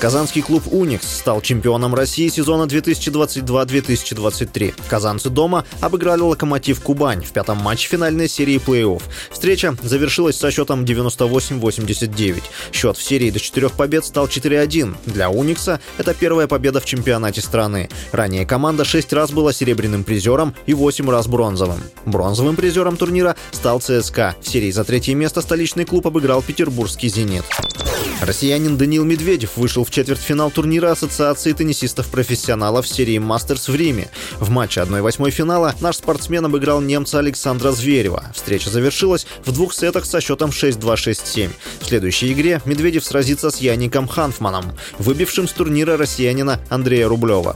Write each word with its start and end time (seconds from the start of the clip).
Казанский 0.00 0.42
клуб 0.42 0.62
«Уникс» 0.70 1.18
стал 1.18 1.40
чемпионом 1.40 1.92
России 1.92 2.28
сезона 2.28 2.68
2022-2023. 2.68 4.74
Казанцы 4.88 5.28
дома 5.28 5.64
обыграли 5.80 6.20
«Локомотив 6.20 6.80
Кубань» 6.80 7.24
в 7.24 7.32
пятом 7.32 7.58
матче 7.58 7.88
финальной 7.88 8.28
серии 8.28 8.60
плей-офф. 8.64 9.02
Встреча 9.32 9.76
завершилась 9.82 10.36
со 10.36 10.52
счетом 10.52 10.84
98-89. 10.84 12.42
Счет 12.72 12.96
в 12.96 13.02
серии 13.02 13.30
до 13.30 13.40
четырех 13.40 13.72
побед 13.72 14.04
стал 14.04 14.28
4-1. 14.28 14.94
Для 15.06 15.30
«Уникса» 15.30 15.80
это 15.98 16.14
первая 16.14 16.46
победа 16.46 16.80
в 16.80 16.84
чемпионате 16.84 17.40
страны. 17.40 17.88
Ранее 18.12 18.46
команда 18.46 18.84
шесть 18.84 19.12
раз 19.12 19.32
была 19.32 19.52
серебряным 19.52 20.04
призером 20.04 20.54
и 20.66 20.74
восемь 20.74 21.10
раз 21.10 21.26
бронзовым. 21.26 21.80
Бронзовым 22.06 22.54
призером 22.54 22.96
турнира 22.96 23.34
стал 23.50 23.80
ЦСКА. 23.80 24.36
В 24.40 24.48
серии 24.48 24.70
за 24.70 24.84
третье 24.84 25.16
место 25.16 25.40
столичный 25.40 25.84
клуб 25.84 26.06
обыграл 26.06 26.40
петербургский 26.40 27.08
«Зенит». 27.08 27.44
Россиянин 28.20 28.76
Даниил 28.76 29.04
Медведев 29.04 29.56
вышел 29.56 29.84
в 29.84 29.90
четвертьфинал 29.90 30.50
турнира 30.50 30.90
Ассоциации 30.90 31.52
теннисистов-профессионалов 31.52 32.88
серии 32.88 33.18
«Мастерс» 33.18 33.68
в 33.68 33.74
Риме. 33.76 34.08
В 34.40 34.50
матче 34.50 34.80
1-8 34.80 35.30
финала 35.30 35.74
наш 35.80 35.96
спортсмен 35.96 36.44
обыграл 36.44 36.80
немца 36.80 37.20
Александра 37.20 37.70
Зверева. 37.70 38.24
Встреча 38.34 38.70
завершилась 38.70 39.26
в 39.44 39.52
двух 39.52 39.72
сетах 39.72 40.04
со 40.04 40.20
счетом 40.20 40.50
6-2-6-7. 40.50 41.50
В 41.80 41.86
следующей 41.86 42.32
игре 42.32 42.60
Медведев 42.64 43.04
сразится 43.04 43.50
с 43.50 43.58
Яником 43.58 44.08
Ханфманом, 44.08 44.72
выбившим 44.98 45.46
с 45.46 45.52
турнира 45.52 45.96
россиянина 45.96 46.60
Андрея 46.70 47.08
Рублева. 47.08 47.54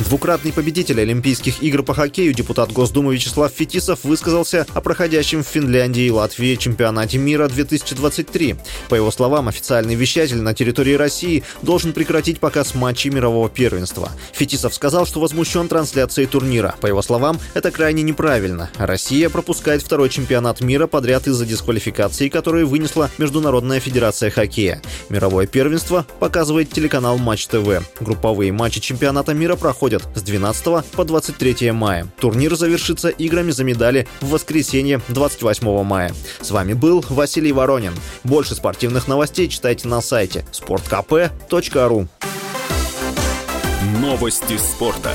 Двукратный 0.00 0.52
победитель 0.52 1.00
Олимпийских 1.00 1.62
игр 1.62 1.82
по 1.82 1.92
хоккею 1.92 2.32
депутат 2.32 2.72
Госдумы 2.72 3.14
Вячеслав 3.14 3.52
Фетисов 3.52 4.02
высказался 4.04 4.66
о 4.72 4.80
проходящем 4.80 5.44
в 5.44 5.46
Финляндии 5.46 6.04
и 6.04 6.10
Латвии 6.10 6.56
чемпионате 6.56 7.18
мира 7.18 7.48
2023. 7.48 8.56
По 8.88 8.94
его 8.94 9.10
словам, 9.10 9.48
официальный 9.48 9.94
вещатель 9.94 10.40
на 10.40 10.54
территории 10.54 10.94
России 10.94 11.44
должен 11.60 11.92
прекратить 11.92 12.40
показ 12.40 12.74
матчей 12.74 13.10
мирового 13.10 13.50
первенства. 13.50 14.10
Фетисов 14.32 14.74
сказал, 14.74 15.06
что 15.06 15.20
возмущен 15.20 15.68
трансляцией 15.68 16.26
турнира. 16.26 16.74
По 16.80 16.86
его 16.86 17.02
словам, 17.02 17.38
это 17.52 17.70
крайне 17.70 18.02
неправильно. 18.02 18.70
Россия 18.78 19.28
пропускает 19.28 19.82
второй 19.82 20.08
чемпионат 20.08 20.62
мира 20.62 20.86
подряд 20.86 21.26
из-за 21.26 21.44
дисквалификации, 21.44 22.30
которую 22.30 22.66
вынесла 22.66 23.10
Международная 23.18 23.80
федерация 23.80 24.30
хоккея. 24.30 24.80
Мировое 25.10 25.46
первенство 25.46 26.06
показывает 26.20 26.70
телеканал 26.70 27.18
Матч 27.18 27.48
ТВ. 27.48 27.82
Групповые 28.00 28.50
матчи 28.50 28.80
чемпионата 28.80 29.34
мира 29.34 29.56
проходят 29.56 29.89
проходят 29.90 30.16
с 30.16 30.22
12 30.22 30.84
по 30.92 31.04
23 31.04 31.72
мая. 31.72 32.06
Турнир 32.20 32.54
завершится 32.54 33.08
играми 33.08 33.50
за 33.50 33.64
медали 33.64 34.06
в 34.20 34.30
воскресенье 34.30 35.00
28 35.08 35.82
мая. 35.82 36.12
С 36.40 36.50
вами 36.50 36.74
был 36.74 37.04
Василий 37.08 37.52
Воронин. 37.52 37.94
Больше 38.24 38.54
спортивных 38.54 39.08
новостей 39.08 39.48
читайте 39.48 39.88
на 39.88 40.00
сайте 40.00 40.44
sportkp.ru 40.52 42.08
Новости 44.00 44.56
спорта. 44.56 45.12